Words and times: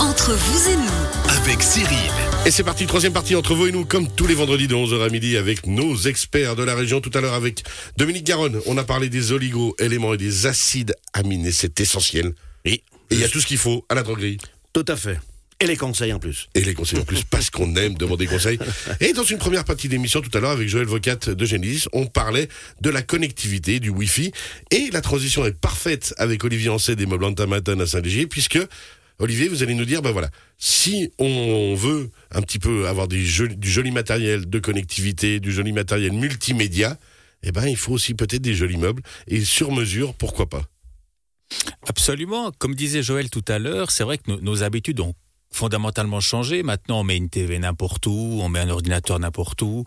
Entre 0.00 0.32
vous 0.32 0.70
et 0.70 0.76
nous, 0.76 1.36
avec 1.36 1.62
Cyril. 1.62 2.10
Et 2.46 2.50
c'est 2.50 2.64
parti, 2.64 2.86
troisième 2.86 3.12
partie 3.12 3.36
entre 3.36 3.54
vous 3.54 3.66
et 3.66 3.72
nous, 3.72 3.84
comme 3.84 4.08
tous 4.08 4.26
les 4.26 4.32
vendredis 4.32 4.68
de 4.68 4.74
11h 4.74 5.04
à 5.04 5.10
midi, 5.10 5.36
avec 5.36 5.66
nos 5.66 5.94
experts 5.96 6.56
de 6.56 6.62
la 6.62 6.74
région. 6.74 7.02
Tout 7.02 7.10
à 7.12 7.20
l'heure 7.20 7.34
avec 7.34 7.62
Dominique 7.98 8.24
Garonne, 8.24 8.58
on 8.64 8.78
a 8.78 8.84
parlé 8.84 9.10
des 9.10 9.32
oligo-éléments 9.32 10.14
et 10.14 10.16
des 10.16 10.46
acides 10.46 10.94
aminés, 11.12 11.52
c'est 11.52 11.78
essentiel. 11.78 12.32
Oui. 12.64 12.82
Et 13.10 13.16
il 13.16 13.20
y 13.20 13.24
a 13.24 13.28
tout 13.28 13.38
ce 13.38 13.46
qu'il 13.46 13.58
faut 13.58 13.84
à 13.90 13.94
la 13.94 14.02
droguerie. 14.02 14.38
Tout 14.72 14.86
à 14.88 14.96
fait. 14.96 15.18
Et 15.62 15.66
les 15.66 15.76
conseils 15.76 16.12
en 16.14 16.18
plus. 16.18 16.48
Et 16.54 16.62
les 16.64 16.72
conseils 16.72 16.98
en 17.00 17.04
plus, 17.04 17.22
parce 17.22 17.50
qu'on 17.50 17.76
aime 17.76 17.94
demander 17.94 18.26
conseil. 18.26 18.58
Et 19.00 19.12
dans 19.12 19.24
une 19.24 19.36
première 19.36 19.64
partie 19.66 19.88
d'émission, 19.88 20.22
tout 20.22 20.30
à 20.36 20.40
l'heure, 20.40 20.52
avec 20.52 20.68
Joël 20.68 20.86
Vocat 20.86 21.16
de 21.16 21.44
Genesis, 21.44 21.86
on 21.92 22.06
parlait 22.06 22.48
de 22.80 22.88
la 22.88 23.02
connectivité, 23.02 23.78
du 23.78 23.90
Wi-Fi. 23.90 24.32
Et 24.70 24.88
la 24.90 25.02
transition 25.02 25.44
est 25.44 25.52
parfaite 25.52 26.14
avec 26.16 26.44
Olivier 26.44 26.70
Ancet 26.70 26.96
des 26.96 27.04
Meubles 27.04 27.24
Antamatan 27.26 27.78
à 27.80 27.86
Saint-Légier, 27.86 28.26
puisque, 28.26 28.58
Olivier, 29.18 29.48
vous 29.48 29.62
allez 29.62 29.74
nous 29.74 29.84
dire, 29.84 30.00
ben 30.00 30.12
voilà, 30.12 30.30
si 30.56 31.12
on 31.18 31.74
veut 31.74 32.08
un 32.30 32.40
petit 32.40 32.58
peu 32.58 32.88
avoir 32.88 33.06
des 33.06 33.22
joli- 33.22 33.56
du 33.56 33.70
joli 33.70 33.90
matériel 33.90 34.48
de 34.48 34.58
connectivité, 34.60 35.40
du 35.40 35.52
joli 35.52 35.72
matériel 35.72 36.12
multimédia, 36.12 36.96
eh 37.42 37.52
ben, 37.52 37.66
il 37.66 37.76
faut 37.76 37.92
aussi 37.92 38.14
peut-être 38.14 38.40
des 38.40 38.54
jolis 38.54 38.78
meubles. 38.78 39.02
Et 39.28 39.42
sur 39.44 39.72
mesure, 39.72 40.14
pourquoi 40.14 40.48
pas? 40.48 40.62
Absolument. 41.86 42.50
Comme 42.58 42.74
disait 42.74 43.02
Joël 43.02 43.28
tout 43.28 43.44
à 43.48 43.58
l'heure, 43.58 43.90
c'est 43.90 44.04
vrai 44.04 44.16
que 44.16 44.30
nos, 44.30 44.40
nos 44.40 44.62
habitudes 44.62 45.00
ont 45.00 45.14
fondamentalement 45.52 46.20
changé. 46.20 46.62
Maintenant, 46.62 47.00
on 47.00 47.04
met 47.04 47.16
une 47.16 47.28
TV 47.28 47.58
n'importe 47.58 48.06
où, 48.06 48.38
on 48.40 48.48
met 48.48 48.60
un 48.60 48.68
ordinateur 48.70 49.18
n'importe 49.18 49.62
où, 49.62 49.84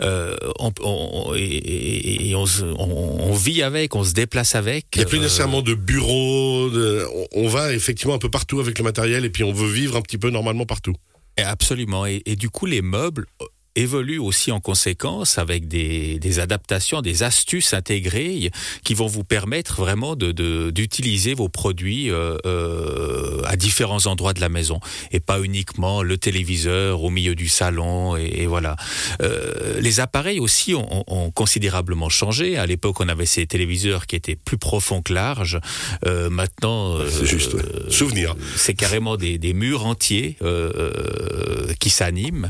euh, 0.00 0.36
on, 0.58 0.72
on- 0.82 1.34
et, 1.34 2.34
on, 2.34 2.46
se- 2.46 2.64
on- 2.64 3.30
on 3.30 3.32
vit 3.34 3.62
avec, 3.62 3.94
on 3.94 4.04
se 4.04 4.12
déplace 4.14 4.54
avec. 4.54 4.86
Il 4.94 4.98
n'y 4.98 5.04
a 5.04 5.08
plus 5.08 5.18
Euh, 5.18 5.22
nécessairement 5.22 5.62
de 5.62 5.74
bureau, 5.74 6.70
de- 6.70 7.06
on- 7.32 7.48
va 7.48 7.72
effectivement 7.74 8.14
un 8.14 8.18
peu 8.18 8.30
partout 8.30 8.60
avec 8.60 8.78
le 8.78 8.84
matériel 8.84 9.24
et 9.26 9.30
puis 9.30 9.44
on 9.44 9.52
veut 9.52 9.70
vivre 9.70 9.96
un 9.96 10.02
petit 10.02 10.16
peu 10.18 10.30
normalement 10.30 10.64
partout. 10.64 10.94
Et 11.36 11.42
Absolument. 11.42 12.06
Et, 12.06 12.22
et 12.26 12.36
du 12.36 12.48
coup, 12.50 12.66
les 12.66 12.80
meubles 12.82 13.26
évoluent 13.74 14.18
aussi 14.18 14.52
en 14.52 14.60
conséquence 14.60 15.38
avec 15.38 15.66
des, 15.68 16.18
des 16.18 16.38
adaptations, 16.40 17.00
des 17.00 17.22
astuces 17.22 17.72
intégrées 17.74 18.50
qui 18.84 18.94
vont 18.94 19.06
vous 19.06 19.24
permettre 19.24 19.76
vraiment 19.80 20.14
de- 20.16 20.32
de- 20.32 20.70
d'utiliser 20.70 21.34
vos 21.34 21.48
produits 21.48 22.10
euh, 22.10 22.36
euh, 22.44 23.42
à 23.46 23.56
différents 23.56 24.06
endroits 24.06 24.34
de 24.34 24.40
la 24.40 24.48
maison 24.48 24.78
et 25.10 25.20
pas 25.20 25.40
uniquement 25.40 26.02
le 26.02 26.18
téléviseur 26.18 27.02
au 27.02 27.10
milieu 27.10 27.34
du 27.34 27.48
salon 27.48 28.16
et, 28.16 28.42
et 28.42 28.46
voilà. 28.46 28.76
Euh, 29.22 29.80
les 29.80 30.00
appareils 30.00 30.38
aussi 30.40 30.74
ont, 30.74 30.88
ont- 31.00 31.04
ont 31.06 31.30
considérablement 31.30 32.08
changé. 32.08 32.58
À 32.58 32.66
l'époque, 32.66 33.00
on 33.00 33.08
avait 33.08 33.26
ces 33.26 33.46
téléviseurs 33.46 34.06
qui 34.06 34.16
étaient 34.16 34.36
plus 34.36 34.58
profonds 34.58 35.00
que 35.02 35.12
larges. 35.14 35.58
Euh, 36.06 36.28
maintenant, 36.30 36.96
euh, 36.98 37.08
C'est 37.10 37.26
juste, 37.26 37.54
ouais. 37.54 37.62
Souvenir. 37.88 38.34
c'est 38.56 38.74
carrément 38.74 39.16
des, 39.16 39.38
des 39.38 39.54
murs 39.54 39.86
entiers 39.86 40.36
euh, 40.42 40.70
euh, 40.76 41.72
qui 41.80 41.88
s'animent. 41.90 42.48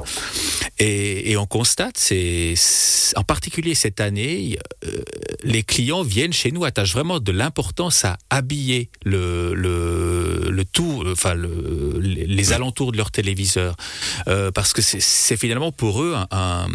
Et, 0.78 1.11
et 1.12 1.36
on 1.36 1.46
constate, 1.46 1.96
c'est 1.98 2.55
en 3.16 3.24
particulier 3.24 3.74
cette 3.74 4.00
année, 4.00 4.58
euh, 4.84 5.02
les 5.42 5.62
clients 5.62 6.02
viennent 6.02 6.32
chez 6.32 6.50
nous, 6.50 6.64
attachent 6.64 6.94
vraiment 6.94 7.20
de 7.20 7.32
l'importance 7.32 8.05
à 8.05 8.18
habiller 8.30 8.91
le, 9.05 9.55
le, 9.55 10.02
le 10.53 10.64
tout, 10.64 11.03
enfin 11.06 11.34
le, 11.34 11.98
les 12.00 12.53
alentours 12.53 12.92
de 12.92 12.97
leur 12.97 13.11
téléviseur, 13.11 13.75
Euh, 14.28 14.50
parce 14.53 14.72
que 14.72 14.83
c'est- 14.83 15.36
finalement 15.36 15.72
pour 15.72 16.03
eux 16.03 16.14
un, 16.14 16.27
un, 16.31 16.67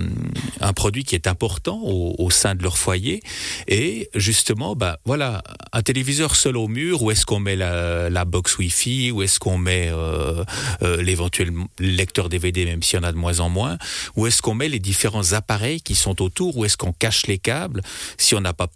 un 0.62 0.74
produit 0.74 1.04
qui 1.04 1.16
est 1.16 1.28
important 1.28 1.80
au, 1.84 2.16
au 2.18 2.30
sein 2.32 2.56
de 2.56 2.64
leur 2.64 2.78
foyer. 2.78 3.22
Et 3.68 4.10
justement, 4.16 4.76
bah 4.76 5.00
voilà, 5.06 5.44
un 5.72 5.82
téléviseur 5.84 6.36
seul 6.36 6.58
au 6.58 6.68
mur, 6.68 7.02
où 7.04 7.12
est-ce 7.12 7.26
qu'on 7.26 7.40
met 7.40 7.56
la, 7.56 8.10
la 8.10 8.26
box 8.26 8.58
Wi-Fi, 8.58 9.12
où 9.12 9.22
est-ce 9.22 9.40
qu'on 9.40 9.58
met 9.58 9.90
euh, 9.92 10.44
euh, 10.82 11.02
l'éventuel 11.02 11.52
lecteur 11.80 12.30
DVD, 12.30 12.66
même 12.66 12.82
s'il 12.84 12.98
y 12.98 13.02
en 13.02 13.04
a 13.08 13.12
de 13.12 13.18
moins 13.18 13.40
en 13.40 13.50
moins, 13.50 13.78
où 14.16 14.26
est-ce 14.28 14.42
qu'on 14.42 14.56
met 14.56 14.70
les 14.70 14.80
différents 14.80 15.34
appareils 15.34 15.82
qui 15.82 15.96
sont 15.96 16.22
autour, 16.22 16.58
où 16.58 16.66
est-ce 16.66 16.78
qu'on 16.78 16.94
cache 16.94 17.28
les 17.28 17.38
câbles, 17.38 17.82
si 18.18 18.36
on 18.36 18.42
n'a 18.42 18.54
pas 18.54 18.68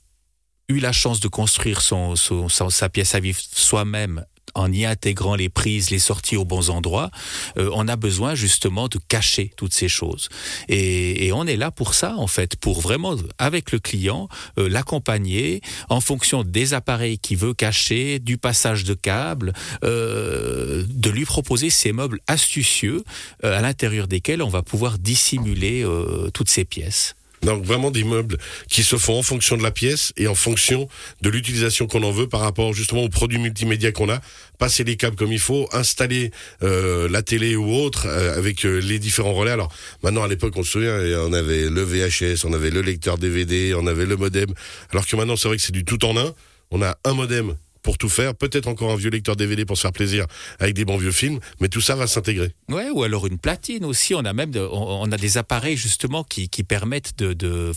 eu 0.69 0.79
la 0.79 0.93
chance 0.93 1.19
de 1.19 1.27
construire 1.27 1.81
son- 1.81 2.15
sa 2.15 2.87
pièce 2.89 3.15
à 3.15 3.19
vivre 3.19 3.39
soi-même 3.53 4.23
en 4.55 4.71
y 4.71 4.85
intégrant 4.85 5.35
les 5.35 5.49
prises, 5.49 5.89
les 5.89 5.99
sorties 5.99 6.37
aux 6.37 6.45
bons 6.45 6.69
endroits, 6.69 7.09
euh, 7.57 7.69
on 7.73 7.87
a 7.87 7.95
besoin 7.95 8.35
justement 8.35 8.87
de 8.87 8.99
cacher 9.07 9.51
toutes 9.55 9.73
ces 9.73 9.87
choses. 9.87 10.29
Et, 10.67 11.31
on 11.33 11.47
est 11.47 11.55
là 11.55 11.71
pour 11.71 11.93
ça, 11.93 12.15
en 12.17 12.27
fait, 12.27 12.57
pour 12.57 12.81
vraiment, 12.81 13.15
avec 13.37 13.71
le 13.71 13.79
client, 13.79 14.27
euh, 14.57 14.67
l'accompagner 14.67 15.61
en 15.89 16.01
fonction 16.01 16.43
des 16.43 16.73
appareils 16.73 17.17
qu'il 17.17 17.37
veut 17.37 17.53
cacher, 17.53 18.19
du 18.19 18.37
passage 18.37 18.83
de 18.83 18.93
câbles, 18.93 19.53
euh, 19.83 20.83
de 20.89 21.09
lui 21.09 21.23
proposer 21.23 21.69
ces 21.69 21.93
meubles 21.93 22.19
astucieux 22.27 23.03
à 23.43 23.61
l'intérieur 23.61 24.07
desquels 24.07 24.41
on 24.41 24.49
va 24.49 24.61
pouvoir 24.61 24.99
dissimuler 24.99 25.85
toutes 26.33 26.49
ces 26.49 26.65
pièces. 26.65 27.15
Donc 27.43 27.63
vraiment 27.63 27.91
des 27.91 28.03
meubles 28.03 28.37
qui 28.69 28.83
se 28.83 28.97
font 28.97 29.17
en 29.17 29.23
fonction 29.23 29.57
de 29.57 29.63
la 29.63 29.71
pièce 29.71 30.13
et 30.17 30.27
en 30.27 30.35
fonction 30.35 30.87
de 31.21 31.29
l'utilisation 31.29 31.87
qu'on 31.87 32.03
en 32.03 32.11
veut 32.11 32.27
par 32.27 32.41
rapport 32.41 32.73
justement 32.73 33.03
aux 33.03 33.09
produits 33.09 33.39
multimédia 33.39 33.91
qu'on 33.91 34.09
a. 34.09 34.19
Passer 34.59 34.83
les 34.83 34.95
câbles 34.95 35.15
comme 35.15 35.31
il 35.31 35.39
faut, 35.39 35.67
installer 35.71 36.31
euh, 36.61 37.09
la 37.09 37.23
télé 37.23 37.55
ou 37.55 37.73
autre 37.73 38.05
euh, 38.07 38.37
avec 38.37 38.65
euh, 38.65 38.79
les 38.79 38.99
différents 38.99 39.33
relais. 39.33 39.51
Alors 39.51 39.73
maintenant 40.03 40.23
à 40.23 40.27
l'époque 40.27 40.53
on 40.55 40.63
se 40.63 40.71
souvient, 40.71 40.99
on 41.25 41.33
avait 41.33 41.69
le 41.69 41.81
VHS, 41.81 42.45
on 42.45 42.53
avait 42.53 42.69
le 42.69 42.81
lecteur 42.81 43.17
DVD, 43.17 43.73
on 43.73 43.87
avait 43.87 44.05
le 44.05 44.17
modem. 44.17 44.53
Alors 44.91 45.07
que 45.07 45.15
maintenant 45.15 45.35
c'est 45.35 45.47
vrai 45.47 45.57
que 45.57 45.63
c'est 45.63 45.71
du 45.71 45.83
tout 45.83 46.03
en 46.05 46.17
un. 46.17 46.33
On 46.69 46.81
a 46.81 46.97
un 47.03 47.13
modem 47.13 47.55
pour 47.83 47.97
tout 47.97 48.09
faire, 48.09 48.35
peut-être 48.35 48.67
encore 48.67 48.91
un 48.91 48.95
vieux 48.95 49.09
lecteur 49.09 49.35
DVD 49.35 49.65
pour 49.65 49.77
se 49.77 49.81
faire 49.81 49.91
plaisir 49.91 50.25
avec 50.59 50.75
des 50.75 50.85
bons 50.85 50.97
vieux 50.97 51.11
films, 51.11 51.39
mais 51.59 51.67
tout 51.67 51.81
ça 51.81 51.95
va 51.95 52.07
s'intégrer. 52.07 52.53
Ouais, 52.69 52.89
ou 52.91 53.03
alors 53.03 53.27
une 53.27 53.37
platine 53.37 53.85
aussi. 53.85 54.13
On 54.15 54.19
a 54.25 54.33
même, 54.33 54.51
de- 54.51 54.59
on, 54.71 55.01
on 55.03 55.11
a 55.11 55.17
des 55.17 55.37
appareils 55.37 55.77
justement 55.77 56.23
qui, 56.23 56.49
qui 56.49 56.63
permettent 56.63 57.17
de, 57.17 57.33
de, 57.33 57.71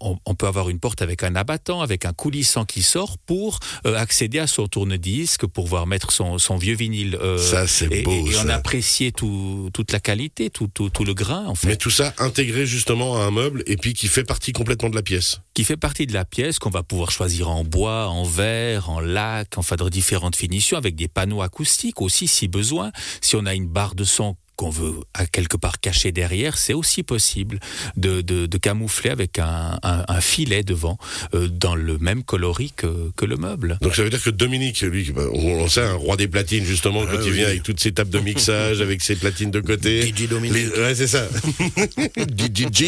on, 0.00 0.18
on 0.24 0.34
peut 0.34 0.46
avoir 0.46 0.68
une 0.70 0.78
porte 0.80 1.02
avec 1.02 1.22
un 1.22 1.36
abattant, 1.36 1.80
avec 1.82 2.04
un 2.04 2.12
coulissant 2.12 2.64
qui 2.64 2.82
sort 2.82 3.18
pour 3.18 3.60
euh, 3.86 3.96
accéder 3.96 4.38
à 4.38 4.46
son 4.46 4.66
tourne-disque, 4.66 5.46
pour 5.46 5.64
pouvoir 5.64 5.86
mettre 5.86 6.12
son, 6.12 6.38
son 6.38 6.56
vieux 6.56 6.74
vinyle. 6.76 7.16
euh, 7.20 7.38
Ça, 7.38 7.66
c'est 7.66 8.02
beau, 8.02 8.10
et, 8.12 8.30
et 8.32 8.36
on 8.44 8.48
apprécier 8.48 9.12
tout, 9.12 9.70
toute 9.72 9.92
la 9.92 10.00
qualité, 10.00 10.50
tout, 10.50 10.68
tout, 10.72 10.90
tout 10.90 11.04
le 11.04 11.14
grain 11.14 11.44
en 11.46 11.54
fait, 11.54 11.68
Mais 11.68 11.76
tout 11.76 11.90
ça 11.90 12.12
intégré 12.18 12.66
justement 12.66 13.20
à 13.20 13.24
un 13.24 13.30
meuble 13.30 13.62
et 13.66 13.76
puis 13.76 13.94
qui 13.94 14.08
fait 14.08 14.24
partie 14.24 14.52
complètement 14.52 14.88
de 14.90 14.96
la 14.96 15.02
pièce. 15.02 15.40
qui 15.54 15.64
fait 15.64 15.76
partie 15.76 16.06
de 16.06 16.12
la 16.14 16.24
pièce 16.24 16.58
qu'on 16.58 16.70
va 16.70 16.82
pouvoir 16.82 17.10
choisir 17.10 17.48
en 17.50 17.64
bois, 17.64 18.08
en 18.08 18.24
verre, 18.24 18.90
en 18.90 19.00
lac, 19.00 19.43
enfin 19.56 19.76
de 19.76 19.88
différentes 19.88 20.36
finitions, 20.36 20.76
avec 20.76 20.94
des 20.94 21.08
panneaux 21.08 21.42
acoustiques 21.42 22.00
aussi 22.00 22.28
si 22.28 22.48
besoin. 22.48 22.92
Si 23.20 23.36
on 23.36 23.46
a 23.46 23.54
une 23.54 23.68
barre 23.68 23.94
de 23.94 24.04
son 24.04 24.36
qu'on 24.56 24.70
veut 24.70 24.94
à 25.14 25.26
quelque 25.26 25.56
part 25.56 25.80
cacher 25.80 26.12
derrière, 26.12 26.58
c'est 26.58 26.74
aussi 26.74 27.02
possible 27.02 27.58
de, 27.96 28.20
de, 28.20 28.46
de 28.46 28.58
camoufler 28.58 29.10
avec 29.10 29.38
un, 29.38 29.78
un, 29.82 30.04
un 30.06 30.20
filet 30.20 30.62
devant 30.62 30.98
euh, 31.34 31.48
dans 31.48 31.74
le 31.74 31.98
même 31.98 32.22
coloris 32.22 32.72
que, 32.76 33.10
que 33.16 33.24
le 33.24 33.36
meuble. 33.36 33.78
Donc 33.80 33.94
ça 33.94 34.02
veut 34.02 34.10
dire 34.10 34.22
que 34.22 34.30
Dominique, 34.30 34.80
lui, 34.82 35.12
on, 35.16 35.62
on 35.62 35.68
sait, 35.68 35.80
un 35.82 35.94
roi 35.94 36.16
des 36.16 36.28
platines 36.28 36.64
justement, 36.64 37.04
quand 37.04 37.16
Ah 37.18 37.24
il 37.24 37.32
vient 37.32 37.46
avec 37.46 37.62
toutes 37.62 37.80
ses 37.80 37.92
tables 37.92 38.10
de 38.10 38.20
mixage, 38.20 38.80
avec 38.80 39.02
ses 39.02 39.16
platines 39.16 39.50
de 39.50 39.60
côté. 39.60 40.02
DJ 40.14 40.28
Dominique. 40.28 40.54
Les- 40.54 40.80
ouais, 40.80 40.94
c'est 40.94 41.06
ça. 41.06 41.26
DJ. 42.16 42.82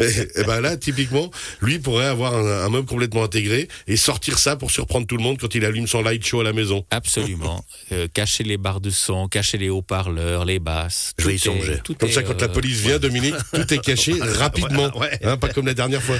Et, 0.00 0.40
et 0.40 0.44
ben 0.44 0.60
là, 0.60 0.76
typiquement, 0.76 1.30
lui 1.60 1.78
pourrait 1.78 2.06
avoir 2.06 2.34
un, 2.34 2.64
un 2.64 2.68
meuble 2.68 2.86
complètement 2.86 3.24
intégré 3.24 3.68
et 3.86 3.96
sortir 3.96 4.38
ça 4.38 4.56
pour 4.56 4.70
surprendre 4.70 5.06
tout 5.06 5.16
le 5.16 5.22
monde 5.22 5.38
quand 5.38 5.54
il 5.54 5.64
allume 5.64 5.86
son 5.86 6.02
light 6.02 6.24
show 6.24 6.40
à 6.40 6.44
la 6.44 6.52
maison. 6.52 6.84
Absolument. 6.90 7.64
Euh, 7.92 8.06
cacher 8.12 8.44
les 8.44 8.56
barres 8.56 8.80
de 8.80 8.90
son, 8.90 9.26
cacher 9.26 9.58
les 9.58 9.68
haut-parleurs, 9.68 10.44
les 10.44 10.60
basses. 10.60 11.09
Je 11.18 11.26
vais 11.26 11.34
y 11.34 11.38
songer. 11.38 11.80
tout 11.84 11.94
Comme 11.94 12.10
ça, 12.10 12.22
quand 12.22 12.40
la 12.40 12.48
euh, 12.48 12.52
police 12.52 12.80
vient, 12.80 12.98
Dominique, 12.98 13.34
tout 13.52 13.74
est 13.74 13.78
caché 13.78 14.14
rapidement. 14.20 14.96
Ouais, 14.96 15.00
ouais. 15.10 15.18
Hein, 15.24 15.36
pas 15.36 15.48
comme 15.48 15.66
la 15.66 15.74
dernière 15.74 16.02
fois. 16.02 16.16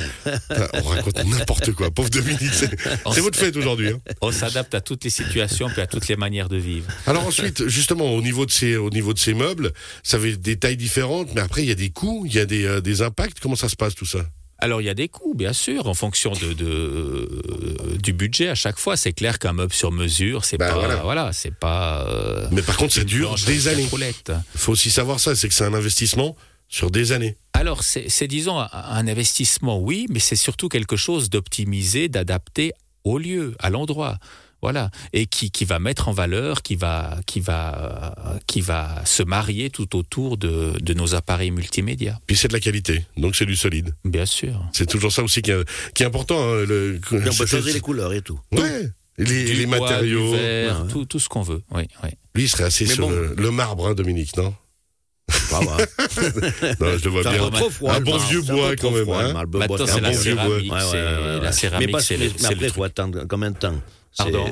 On 0.74 0.82
raconte 0.82 1.24
n'importe 1.24 1.72
quoi. 1.72 1.90
Pauvre 1.90 2.10
Dominique, 2.10 2.52
c'est 2.52 3.20
votre 3.20 3.38
fête 3.38 3.56
aujourd'hui. 3.56 3.88
Hein. 3.90 4.00
On 4.20 4.32
s'adapte 4.32 4.74
à 4.74 4.80
toutes 4.80 5.04
les 5.04 5.10
situations 5.10 5.68
puis 5.68 5.80
à 5.80 5.86
toutes 5.86 6.08
les 6.08 6.16
manières 6.16 6.48
de 6.48 6.56
vivre. 6.56 6.86
Alors 7.06 7.26
ensuite, 7.26 7.68
justement, 7.68 8.14
au 8.14 8.22
niveau 8.22 8.46
de 8.46 8.50
ces, 8.50 8.76
au 8.76 8.90
niveau 8.90 9.14
de 9.14 9.18
ces 9.18 9.34
meubles, 9.34 9.72
ça 10.02 10.16
avait 10.16 10.36
des 10.36 10.56
tailles 10.56 10.76
différentes, 10.76 11.34
mais 11.34 11.40
après 11.40 11.62
il 11.62 11.68
y 11.68 11.72
a 11.72 11.76
des 11.76 11.90
coûts, 11.90 12.24
il 12.26 12.34
y 12.34 12.38
a 12.38 12.46
des, 12.46 12.64
euh, 12.64 12.80
des 12.80 13.02
impacts. 13.02 13.40
Comment 13.40 13.56
ça 13.56 13.68
se 13.68 13.76
passe 13.76 13.94
tout 13.94 14.06
ça? 14.06 14.20
Alors 14.62 14.80
il 14.82 14.84
y 14.84 14.90
a 14.90 14.94
des 14.94 15.08
coûts, 15.08 15.34
bien 15.34 15.52
sûr, 15.52 15.86
en 15.86 15.94
fonction 15.94 16.32
de, 16.32 16.52
de 16.52 16.66
euh, 16.66 17.96
du 18.02 18.12
budget 18.12 18.48
à 18.48 18.54
chaque 18.54 18.78
fois. 18.78 18.96
C'est 18.96 19.12
clair 19.12 19.38
qu'un 19.38 19.52
meuble 19.52 19.72
sur 19.72 19.90
mesure, 19.92 20.44
c'est 20.44 20.58
Bah, 20.58 20.68
pas 20.68 20.74
voilà. 20.74 20.96
voilà, 20.96 21.32
c'est 21.32 21.54
pas. 21.54 22.06
euh, 22.06 22.46
Mais 22.52 22.62
par 22.62 22.76
contre, 22.76 22.92
ça 22.94 23.04
dure 23.04 23.36
des 23.46 23.68
années. 23.68 23.88
Il 23.92 24.40
faut 24.56 24.72
aussi 24.72 24.90
savoir 24.90 25.18
ça, 25.20 25.34
c'est 25.34 25.48
que 25.48 25.54
c'est 25.54 25.64
un 25.64 25.74
investissement 25.74 26.36
sur 26.68 26.90
des 26.90 27.12
années. 27.12 27.36
Alors 27.52 27.82
c'est 27.82 28.26
disons 28.28 28.58
un- 28.60 28.68
un 28.72 29.08
investissement, 29.08 29.78
oui, 29.80 30.06
mais 30.10 30.20
c'est 30.20 30.36
surtout 30.36 30.68
quelque 30.68 30.96
chose 30.96 31.30
d'optimisé, 31.30 32.08
d'adapté 32.08 32.72
au 33.04 33.18
lieu, 33.18 33.54
à 33.58 33.70
l'endroit. 33.70 34.18
Voilà, 34.62 34.90
et 35.14 35.24
qui, 35.26 35.50
qui 35.50 35.64
va 35.64 35.78
mettre 35.78 36.08
en 36.08 36.12
valeur, 36.12 36.60
qui 36.62 36.76
va, 36.76 37.16
qui 37.26 37.40
va, 37.40 38.14
euh, 38.34 38.38
qui 38.46 38.60
va 38.60 39.02
se 39.06 39.22
marier 39.22 39.70
tout 39.70 39.96
autour 39.96 40.36
de, 40.36 40.72
de 40.80 40.92
nos 40.94 41.14
appareils 41.14 41.50
multimédia, 41.50 42.18
Puis 42.26 42.36
c'est 42.36 42.48
de 42.48 42.52
la 42.52 42.60
qualité, 42.60 43.06
donc 43.16 43.36
c'est 43.36 43.46
du 43.46 43.56
solide. 43.56 43.94
bien 44.04 44.26
sûr. 44.26 44.62
C'est 44.74 44.84
toujours 44.86 45.12
ça 45.12 45.22
aussi 45.22 45.40
qui 45.40 45.50
est, 45.50 45.64
qui 45.94 46.02
est 46.02 46.06
important. 46.06 46.38
hein, 46.42 46.64
le, 46.68 46.96
Et 47.12 47.16
on 47.28 47.34
peut 47.34 47.46
choisir 47.46 47.72
les 47.72 47.80
couleurs 47.80 48.12
et 48.12 48.20
tout. 48.20 48.38
Ouais. 48.52 48.90
les, 49.16 49.44
Du 49.44 49.52
les 49.54 49.66
bois, 49.66 49.80
matériaux. 49.80 50.30
du 50.32 50.36
verre, 50.36 50.82
Ouais, 50.84 50.88
tout, 50.92 51.04
tout 51.06 51.18
ce 51.18 51.28
qu'on 51.30 51.42
veut. 51.42 51.62
Oui, 51.70 51.84
oui. 52.04 52.10
Lui, 52.34 52.44
il 52.44 52.48
serait 52.48 52.64
assez 52.64 52.84
Mais 52.84 52.94
sur 52.94 53.08
bon. 53.08 53.10
le, 53.10 53.34
le 53.36 53.50
marbre, 53.50 53.88
hein, 53.88 53.94
Dominique, 53.94 54.36
non? 54.36 54.54
Va. 55.50 55.60
Non, 56.80 56.98
je 56.98 57.04
le 57.04 57.10
vois 57.10 57.22
bien. 57.22 57.50
froid. 57.70 57.94
Un 57.94 58.00
bon 58.00 58.18
vieux 58.18 58.42
bois, 58.42 58.76
quand 58.76 58.90
même, 58.90 59.08
hein. 59.08 59.32
Maintenant, 59.32 59.66
Bois, 59.66 59.86
c'est 59.86 59.92
un 59.92 60.00
la 60.00 60.10
bon 60.10 60.18
vieux 60.18 60.34
bois. 60.34 60.44
céramique. 60.44 60.72
Ouais, 60.72 60.78
ouais, 60.78 60.84
c'est- 60.90 60.96
ouais, 60.96 61.34
ouais. 61.36 61.40
La 61.40 61.52
céramique, 61.52 62.00
c'est 62.00 62.18
mais 62.18 62.44
après, 62.46 62.66
il 62.66 62.72
faut 62.72 62.84
attendre 62.84 63.24
combien 63.28 63.50
de 63.52 63.56
temps? 63.56 63.74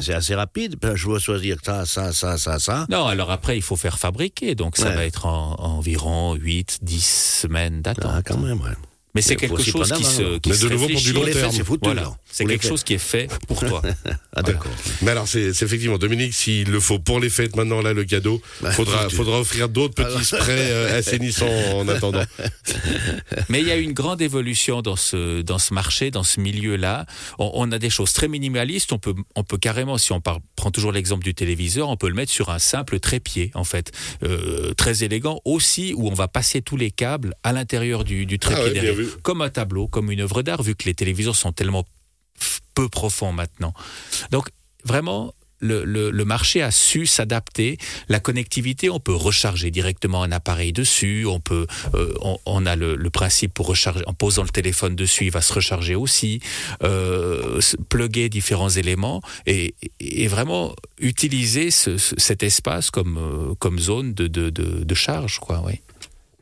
C'est- 0.00 0.14
assez 0.14 0.34
rapide. 0.34 0.76
Ben, 0.80 0.94
Je 0.96 1.04
dois 1.06 1.18
choisir 1.18 1.56
ça, 1.64 1.84
ça, 1.86 2.12
ça, 2.12 2.38
ça, 2.38 2.58
ça. 2.58 2.86
Non, 2.90 3.06
alors 3.06 3.30
après, 3.30 3.56
il 3.56 3.62
faut 3.62 3.76
faire 3.76 3.98
fabriquer. 3.98 4.54
Donc, 4.54 4.76
ça 4.76 4.88
Ouais. 4.88 4.94
va 4.94 5.04
être 5.06 5.26
en, 5.26 5.54
environ 5.58 6.34
8, 6.34 6.78
10 6.82 7.04
semaines 7.40 7.82
d'attente. 7.82 8.10
Ah, 8.14 8.22
quand 8.24 8.38
même, 8.38 8.60
ouais. 8.60 8.70
Mais 9.18 9.22
c'est 9.22 9.34
quelque 9.36 9.60
chose 9.62 9.88
prendre 9.88 9.96
qui 9.96 10.04
se, 10.04 10.38
qui 10.38 10.50
Mais 10.50 10.54
se 10.54 10.64
de 10.66 10.70
nouveau, 10.70 10.86
pour 10.88 11.00
du 11.00 11.12
long 11.12 11.24
terme. 11.24 11.50
c'est. 11.52 11.62
Voilà, 11.82 12.02
là. 12.02 12.16
quelque 12.46 12.64
chose 12.66 12.84
qui 12.84 12.94
est 12.94 12.98
fait 12.98 13.28
pour 13.48 13.64
toi. 13.64 13.82
Ah, 14.36 14.42
d'accord. 14.42 14.70
Mais 15.02 15.10
alors, 15.10 15.26
c'est 15.26 15.48
effectivement, 15.48 15.98
Dominique, 15.98 16.32
s'il 16.32 16.70
le 16.70 16.78
faut 16.78 17.00
pour 17.00 17.18
les 17.18 17.28
fêtes 17.28 17.56
maintenant, 17.56 17.80
là, 17.82 17.92
le 17.92 18.04
cadeau, 18.04 18.40
Bah, 18.60 18.70
faudra, 18.70 19.08
faudra 19.08 19.40
offrir 19.40 19.68
d'autres 19.68 19.94
petits 19.94 20.24
sprays 20.24 20.70
euh, 20.70 20.96
assainissants 20.96 21.48
en 21.74 21.88
attendant. 21.88 22.22
Mais 23.48 23.60
il 23.60 23.66
y 23.66 23.72
a 23.72 23.76
une 23.76 23.94
grande 23.94 24.22
évolution 24.22 24.80
dans 24.80 24.94
ce, 24.94 25.42
dans 25.42 25.58
ce 25.58 25.74
marché, 25.74 26.12
dans 26.12 26.22
ce 26.22 26.38
milieu-là. 26.38 27.04
On, 27.40 27.50
on 27.54 27.72
a 27.72 27.80
des 27.80 27.90
choses 27.90 28.12
très 28.12 28.28
minimalistes. 28.28 28.92
On 28.92 28.98
peut, 28.98 29.14
on 29.34 29.42
peut 29.42 29.58
carrément, 29.58 29.98
si 29.98 30.12
on 30.12 30.20
par- 30.20 30.38
prend 30.54 30.70
toujours 30.70 30.92
l'exemple 30.92 31.24
du 31.24 31.34
téléviseur, 31.34 31.88
on 31.88 31.96
peut 31.96 32.08
le 32.08 32.14
mettre 32.14 32.30
sur 32.30 32.50
un 32.50 32.60
simple 32.60 33.00
trépied, 33.00 33.50
en 33.54 33.64
fait. 33.64 33.90
Euh, 34.22 34.72
très 34.74 35.02
élégant 35.02 35.40
aussi, 35.44 35.94
où 35.96 36.08
on 36.08 36.14
va 36.14 36.28
passer 36.28 36.62
tous 36.62 36.76
les 36.76 36.92
câbles 36.92 37.34
à 37.42 37.52
l'intérieur 37.52 38.04
du, 38.04 38.24
du 38.24 38.38
trépied 38.38 38.60
Ah 38.62 38.66
ouais, 38.66 38.72
bien 38.72 38.82
derrière. 38.82 39.07
Comme 39.22 39.43
un 39.43 39.50
tableau, 39.50 39.88
comme 39.88 40.10
une 40.10 40.20
œuvre 40.20 40.43
d'art, 40.43 40.62
vu 40.62 40.75
que 40.75 40.84
les 40.84 40.94
téléviseurs 40.94 41.37
sont 41.37 41.52
tellement 41.52 41.84
peu 42.75 42.88
profonds 42.88 43.32
maintenant. 43.32 43.72
Donc, 44.31 44.49
vraiment, 44.84 45.34
le, 45.60 45.84
le- 45.84 46.10
marché 46.25 46.62
a 46.62 46.70
su 46.70 47.05
s'adapter. 47.06 47.78
La 48.08 48.20
connectivité, 48.20 48.90
on 48.90 49.00
peut 49.00 49.14
recharger 49.14 49.72
directement 49.72 50.22
un 50.22 50.31
appareil 50.31 50.72
dessus. 50.72 51.26
On 51.26 51.40
peut, 51.40 51.66
euh, 51.94 52.14
on, 52.46 52.64
a 52.64 52.76
le, 52.76 52.94
principe 53.10 53.55
pour 53.55 53.66
recharger 53.66 54.05
en 54.06 54.14
posant 54.14 54.44
le 54.44 54.50
téléphone 54.50 54.94
dessus, 54.94 55.25
il 55.25 55.31
va 55.32 55.40
se 55.40 55.52
recharger 55.52 55.96
aussi. 55.96 56.40
Euh, 56.84 57.61
plugger 57.88 58.28
différents 58.28 58.69
éléments 58.70 59.20
et, 59.46 59.75
et 59.99 60.28
vraiment 60.28 60.76
utiliser 61.00 61.72
ce- 61.72 61.96
ce- 61.99 62.14
cet 62.19 62.44
espace 62.44 62.93
comme 62.93 63.19
euh, 63.19 63.54
comme 63.58 63.81
zone 63.81 64.14
de, 64.14 64.28
de, 64.28 64.50
de, 64.50 64.84
de 64.84 64.94
charge, 64.94 65.40
quoi. 65.40 65.61
Oui. 65.66 65.81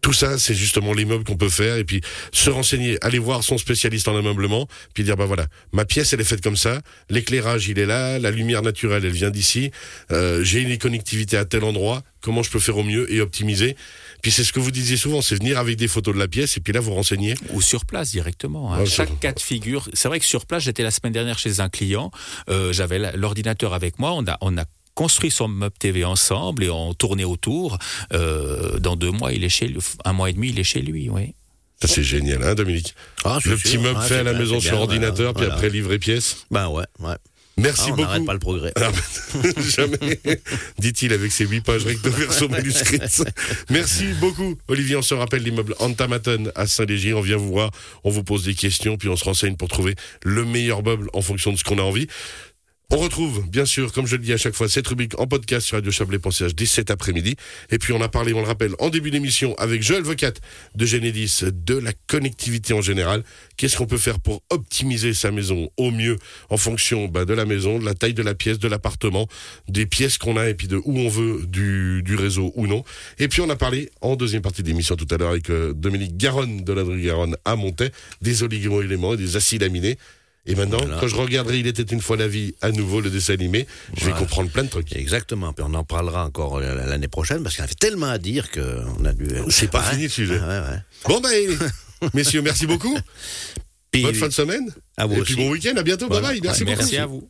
Tout 0.06 0.12
ça, 0.12 0.38
c'est 0.38 0.54
justement 0.54 0.92
l'immeuble 0.92 1.24
qu'on 1.24 1.36
peut 1.36 1.48
faire 1.48 1.74
et 1.78 1.82
puis 1.84 2.00
se 2.32 2.48
renseigner, 2.48 2.96
aller 3.04 3.18
voir 3.18 3.42
son 3.42 3.58
spécialiste 3.58 4.06
en 4.06 4.16
ameublement, 4.16 4.68
puis 4.94 5.02
dire 5.02 5.16
bah 5.16 5.24
voilà, 5.24 5.46
ma 5.72 5.84
pièce 5.84 6.12
elle 6.12 6.20
est 6.20 6.24
faite 6.24 6.40
comme 6.42 6.56
ça, 6.56 6.80
l'éclairage 7.10 7.66
il 7.66 7.80
est 7.80 7.86
là, 7.86 8.20
la 8.20 8.30
lumière 8.30 8.62
naturelle 8.62 9.04
elle 9.04 9.10
vient 9.10 9.30
d'ici, 9.30 9.72
euh, 10.12 10.44
j'ai 10.44 10.60
une 10.60 10.78
connectivité 10.78 11.36
à 11.36 11.44
tel 11.44 11.64
endroit, 11.64 12.04
comment 12.20 12.44
je 12.44 12.50
peux 12.52 12.60
faire 12.60 12.76
au 12.76 12.84
mieux 12.84 13.12
et 13.12 13.20
optimiser? 13.20 13.74
Puis 14.22 14.30
c'est 14.30 14.44
ce 14.44 14.52
que 14.52 14.60
vous 14.60 14.70
disiez 14.70 14.96
souvent, 14.96 15.22
c'est 15.22 15.34
venir 15.34 15.58
avec 15.58 15.74
des 15.76 15.88
photos 15.88 16.14
de 16.14 16.20
la 16.20 16.28
pièce 16.28 16.56
et 16.56 16.60
puis 16.60 16.72
là 16.72 16.78
vous 16.78 16.94
renseignez. 16.94 17.34
ou 17.50 17.60
sur 17.60 17.84
place 17.84 18.12
directement. 18.12 18.72
hein. 18.74 18.84
Chaque 18.84 19.08
sur- 19.08 19.18
cas 19.18 19.32
de 19.32 19.40
figure, 19.40 19.88
c'est 19.92 20.06
vrai 20.06 20.20
que 20.20 20.24
sur 20.24 20.46
place, 20.46 20.62
j'étais 20.62 20.84
la 20.84 20.92
semaine 20.92 21.14
dernière 21.14 21.40
chez 21.40 21.58
un 21.58 21.68
client, 21.68 22.12
euh, 22.48 22.72
j'avais 22.72 23.00
l'ordinateur 23.16 23.74
avec 23.74 23.98
moi, 23.98 24.12
on 24.12 24.24
a, 24.28 24.38
on 24.40 24.56
a 24.56 24.66
construit 24.96 25.30
son 25.30 25.46
meuble 25.46 25.76
TV 25.78 26.04
ensemble 26.04 26.64
et 26.64 26.70
on 26.70 26.92
tournait 26.94 27.22
autour. 27.24 27.78
Euh, 28.12 28.80
dans 28.80 28.96
deux 28.96 29.12
mois, 29.12 29.32
il 29.32 29.44
est 29.44 29.48
chez 29.48 29.68
lui, 29.68 29.78
un 30.04 30.12
mois 30.12 30.30
et 30.30 30.32
demi, 30.32 30.48
il 30.48 30.58
est 30.58 30.64
chez 30.64 30.80
lui, 30.82 31.08
oui. 31.08 31.34
Ça 31.80 31.86
c'est 31.88 32.02
génial, 32.02 32.42
hein 32.42 32.54
Dominique 32.54 32.94
Ah, 33.22 33.38
Le 33.44 33.54
sûr. 33.56 33.62
petit 33.62 33.78
meuble 33.78 33.98
Ah, 34.02 34.06
fait 34.06 34.16
à 34.16 34.22
la 34.22 34.32
bien, 34.32 34.40
maison 34.40 34.58
sur 34.60 34.72
bien, 34.72 34.80
ordinateur, 34.80 35.14
voilà, 35.16 35.32
puis 35.34 35.40
voilà. 35.44 35.54
après 35.54 35.68
livré 35.68 35.98
pièce. 35.98 36.38
Ben 36.50 36.68
ouais, 36.68 36.84
ouais. 37.00 37.14
Merci 37.58 37.84
Ah, 37.84 37.92
on 37.92 37.96
beaucoup. 37.96 38.02
n'arrête 38.02 38.24
pas 38.26 38.32
le 38.34 38.38
progrès. 38.38 38.72
Ah, 38.76 38.90
Jamais, 39.76 40.20
dit-il 40.78 41.12
avec 41.14 41.32
ses 41.32 41.46
huit 41.46 41.62
pages 41.62 41.84
recto 41.84 42.10
verso 42.10 42.48
manuscrites. 42.48 43.24
Merci 43.70 44.04
beaucoup, 44.20 44.56
Olivier. 44.68 44.96
On 44.96 45.02
se 45.02 45.14
rappelle 45.14 45.42
l'immeuble 45.42 45.74
Antamaton 45.78 46.50
à 46.54 46.66
Saint-Légier. 46.66 47.14
On 47.14 47.22
vient 47.22 47.38
vous 47.38 47.48
voir, 47.50 47.70
on 48.04 48.10
vous 48.10 48.24
pose 48.24 48.44
des 48.44 48.54
questions, 48.54 48.96
puis 48.98 49.08
on 49.08 49.16
se 49.16 49.24
renseigne 49.24 49.56
pour 49.56 49.68
trouver 49.68 49.94
le 50.22 50.44
meilleur 50.44 50.82
meuble 50.82 51.08
en 51.14 51.22
fonction 51.22 51.50
de 51.52 51.56
ce 51.58 51.64
qu'on 51.64 51.78
a 51.78 51.82
envie. 51.82 52.08
On 52.92 52.98
retrouve, 52.98 53.44
bien 53.50 53.64
sûr, 53.64 53.92
comme 53.92 54.06
je 54.06 54.14
le 54.14 54.22
dis 54.22 54.32
à 54.32 54.36
chaque 54.36 54.54
fois, 54.54 54.68
cette 54.68 54.86
rubrique 54.86 55.18
en 55.18 55.26
podcast 55.26 55.66
sur 55.66 55.76
radiochablais.ch 55.76 56.54
dès 56.54 56.66
cet 56.66 56.92
après-midi. 56.92 57.34
Et 57.70 57.78
puis 57.78 57.92
on 57.92 58.00
a 58.00 58.08
parlé, 58.08 58.32
on 58.32 58.40
le 58.40 58.46
rappelle, 58.46 58.76
en 58.78 58.90
début 58.90 59.10
d'émission 59.10 59.56
avec 59.58 59.82
Joël 59.82 60.04
Vocat 60.04 60.34
de 60.76 60.86
Genedis 60.86 61.40
de 61.52 61.74
la 61.74 61.92
connectivité 62.06 62.74
en 62.74 62.82
général. 62.82 63.24
Qu'est-ce 63.56 63.76
qu'on 63.76 63.86
peut 63.86 63.98
faire 63.98 64.20
pour 64.20 64.40
optimiser 64.50 65.14
sa 65.14 65.32
maison 65.32 65.68
au 65.76 65.90
mieux 65.90 66.16
en 66.48 66.56
fonction 66.56 67.08
bah, 67.08 67.24
de 67.24 67.34
la 67.34 67.44
maison, 67.44 67.80
de 67.80 67.84
la 67.84 67.94
taille 67.94 68.14
de 68.14 68.22
la 68.22 68.36
pièce, 68.36 68.60
de 68.60 68.68
l'appartement, 68.68 69.26
des 69.66 69.86
pièces 69.86 70.16
qu'on 70.16 70.36
a 70.36 70.48
et 70.48 70.54
puis 70.54 70.68
de 70.68 70.76
où 70.76 70.96
on 70.96 71.08
veut 71.08 71.44
du, 71.44 72.04
réseau 72.16 72.52
ou 72.54 72.68
non. 72.68 72.84
Et 73.18 73.26
puis 73.26 73.40
on 73.40 73.50
a 73.50 73.56
parlé 73.56 73.90
en 74.00 74.14
deuxième 74.14 74.42
partie 74.42 74.62
d'émission 74.62 74.94
tout 74.94 75.08
à 75.10 75.16
l'heure 75.16 75.30
avec 75.30 75.50
euh, 75.50 75.72
Dominique 75.72 76.16
Garonne 76.16 76.62
de 76.62 76.72
la 76.72 76.84
Garonne 76.84 77.36
à 77.44 77.56
Montaix 77.56 77.90
des 78.22 78.44
oligo-éléments 78.44 79.14
et 79.14 79.16
des 79.16 79.34
acides 79.34 79.64
aminés. 79.64 79.98
Et 80.46 80.54
maintenant, 80.54 80.78
Voilà. 80.78 80.98
quand 81.00 81.08
je 81.08 81.16
regarderai 81.16 81.58
Il 81.58 81.66
était 81.66 81.82
une 81.82 82.00
fois 82.00 82.16
la 82.16 82.28
vie 82.28 82.54
à 82.62 82.70
nouveau 82.70 83.00
le 83.00 83.10
dessin 83.10 83.34
animé, 83.34 83.66
je 83.96 84.04
vais 84.06 84.12
comprendre 84.12 84.50
plein 84.50 84.64
de 84.64 84.68
trucs. 84.68 84.94
Exactement. 84.94 85.52
Puis 85.52 85.64
on 85.68 85.74
en 85.74 85.84
parlera 85.84 86.24
encore 86.24 86.58
euh, 86.58 86.86
l'année 86.86 87.08
prochaine 87.08 87.42
parce 87.42 87.54
qu'il 87.56 87.62
y 87.62 87.64
avait 87.64 87.74
tellement 87.74 88.06
à 88.06 88.18
dire 88.18 88.50
qu'on 88.50 89.04
a 89.04 89.12
dû. 89.12 89.26
C'est 89.48 89.70
pas 89.70 89.80
Ouais. 89.84 89.90
fini 89.90 90.02
le 90.04 90.08
sujet. 90.08 90.38
Ouais, 90.38 90.46
ouais. 90.46 90.78
Bon 91.08 91.20
ben, 91.20 91.58
messieurs, 92.14 92.42
merci 92.42 92.66
beaucoup. 92.66 92.96
Puis- 93.90 94.02
Bonne 94.02 94.14
fin 94.14 94.28
de 94.28 94.32
semaine. 94.32 94.70
À 94.96 95.06
vous 95.06 95.16
et 95.16 95.22
puis 95.22 95.36
bon 95.36 95.50
week-end. 95.50 95.74
À 95.76 95.82
bientôt. 95.82 96.06
Voilà. 96.08 96.28
Bye 96.28 96.40
bye. 96.40 96.48
Merci 96.48 96.64
Ouais, 96.64 96.66
beaucoup. 96.70 96.78
Merci 96.80 96.96
à 96.98 97.06
vous. 97.06 97.22